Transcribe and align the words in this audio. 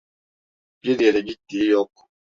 Bir 0.83 0.99
yere 0.99 1.19
gittiği 1.21 1.65
yok. 1.65 2.07